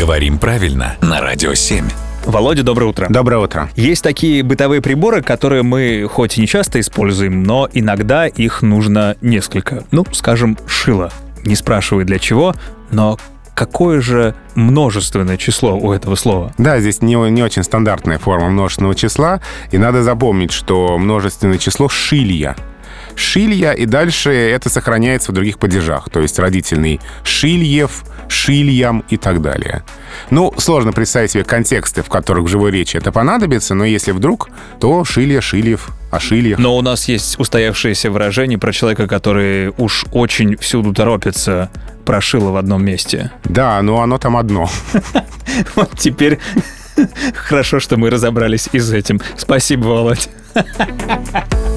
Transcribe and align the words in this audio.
Говорим 0.00 0.38
правильно 0.38 0.96
на 1.02 1.20
Радио 1.20 1.52
7. 1.52 1.84
Володя, 2.24 2.62
доброе 2.62 2.86
утро. 2.86 3.06
Доброе 3.10 3.36
утро. 3.36 3.68
Есть 3.76 4.02
такие 4.02 4.42
бытовые 4.42 4.80
приборы, 4.80 5.20
которые 5.20 5.62
мы 5.62 6.08
хоть 6.10 6.38
и 6.38 6.40
не 6.40 6.46
часто 6.46 6.80
используем, 6.80 7.42
но 7.42 7.68
иногда 7.74 8.26
их 8.26 8.62
нужно 8.62 9.18
несколько. 9.20 9.84
Ну, 9.90 10.06
скажем, 10.12 10.56
шило. 10.66 11.12
Не 11.44 11.54
спрашивай 11.54 12.04
для 12.06 12.18
чего, 12.18 12.54
но 12.90 13.18
какое 13.54 14.00
же 14.00 14.34
множественное 14.54 15.36
число 15.36 15.76
у 15.76 15.92
этого 15.92 16.14
слова? 16.14 16.54
Да, 16.56 16.80
здесь 16.80 17.02
не, 17.02 17.16
не 17.30 17.42
очень 17.42 17.62
стандартная 17.62 18.18
форма 18.18 18.48
множественного 18.48 18.94
числа, 18.94 19.42
и 19.70 19.76
надо 19.76 20.02
запомнить, 20.02 20.50
что 20.50 20.96
множественное 20.96 21.58
число 21.58 21.90
шилья. 21.90 22.56
Шилья, 23.14 23.72
и 23.72 23.86
дальше 23.86 24.32
это 24.32 24.68
сохраняется 24.68 25.32
в 25.32 25.34
других 25.34 25.58
падежах, 25.58 26.08
то 26.10 26.20
есть 26.20 26.38
родительный 26.38 27.00
Шильев, 27.22 28.04
Шильям 28.28 29.04
и 29.08 29.16
так 29.16 29.42
далее. 29.42 29.82
Ну, 30.30 30.52
сложно 30.58 30.92
представить 30.92 31.32
себе 31.32 31.44
контексты, 31.44 32.02
в 32.02 32.08
которых 32.08 32.44
в 32.44 32.48
живой 32.48 32.70
речи 32.70 32.96
это 32.96 33.12
понадобится, 33.12 33.74
но 33.74 33.84
если 33.84 34.12
вдруг, 34.12 34.50
то 34.80 35.04
Шилья, 35.04 35.40
Шильев, 35.40 35.90
а 36.10 36.20
Шильях. 36.20 36.58
Но 36.58 36.76
у 36.76 36.82
нас 36.82 37.08
есть 37.08 37.38
устоявшееся 37.38 38.10
выражение 38.10 38.58
про 38.58 38.72
человека, 38.72 39.06
который 39.06 39.72
уж 39.78 40.04
очень 40.12 40.56
всюду 40.56 40.92
торопится, 40.92 41.70
прошило 42.04 42.50
в 42.50 42.56
одном 42.56 42.84
месте. 42.84 43.30
Да, 43.44 43.80
но 43.82 44.00
оно 44.02 44.18
там 44.18 44.36
одно. 44.36 44.68
Вот 45.74 45.90
теперь 45.98 46.38
хорошо, 47.34 47.80
что 47.80 47.96
мы 47.96 48.10
разобрались 48.10 48.68
и 48.72 48.78
с 48.78 48.92
этим. 48.92 49.20
Спасибо, 49.36 49.86
Володь. 49.86 50.28